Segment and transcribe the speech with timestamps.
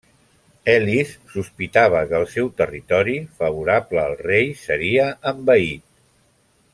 [0.71, 5.85] Elis sospitava que el seu territori, favorable al rei, seria envaït.